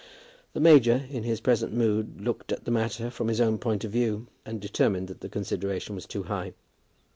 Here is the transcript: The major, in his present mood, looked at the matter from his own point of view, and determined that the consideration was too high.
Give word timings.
The 0.53 0.59
major, 0.59 1.05
in 1.11 1.21
his 1.21 1.41
present 1.41 1.73
mood, 1.73 2.19
looked 2.21 2.51
at 2.51 2.65
the 2.65 2.71
matter 2.71 3.11
from 3.11 3.27
his 3.27 3.39
own 3.39 3.59
point 3.59 3.83
of 3.83 3.91
view, 3.91 4.25
and 4.47 4.59
determined 4.59 5.07
that 5.09 5.19
the 5.21 5.29
consideration 5.29 5.93
was 5.93 6.07
too 6.07 6.23
high. 6.23 6.53